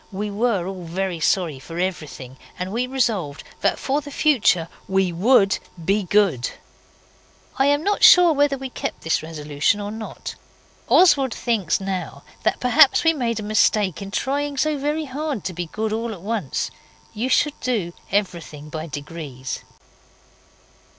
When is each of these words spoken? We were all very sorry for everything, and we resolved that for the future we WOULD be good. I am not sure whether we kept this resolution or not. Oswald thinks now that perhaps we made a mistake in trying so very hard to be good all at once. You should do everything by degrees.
We 0.11 0.31
were 0.31 0.65
all 0.65 0.83
very 0.83 1.19
sorry 1.19 1.59
for 1.59 1.77
everything, 1.77 2.39
and 2.57 2.71
we 2.71 2.87
resolved 2.87 3.43
that 3.59 3.77
for 3.77 4.01
the 4.01 4.09
future 4.09 4.67
we 4.87 5.13
WOULD 5.13 5.59
be 5.85 6.01
good. 6.05 6.49
I 7.59 7.67
am 7.67 7.83
not 7.83 8.01
sure 8.03 8.33
whether 8.33 8.57
we 8.57 8.71
kept 8.71 9.01
this 9.03 9.21
resolution 9.21 9.79
or 9.79 9.91
not. 9.91 10.33
Oswald 10.89 11.35
thinks 11.35 11.79
now 11.79 12.23
that 12.41 12.59
perhaps 12.59 13.03
we 13.03 13.13
made 13.13 13.39
a 13.39 13.43
mistake 13.43 14.01
in 14.01 14.09
trying 14.09 14.57
so 14.57 14.75
very 14.75 15.05
hard 15.05 15.43
to 15.43 15.53
be 15.53 15.67
good 15.67 15.93
all 15.93 16.13
at 16.13 16.21
once. 16.21 16.71
You 17.13 17.29
should 17.29 17.59
do 17.59 17.93
everything 18.11 18.69
by 18.69 18.87
degrees. 18.87 19.59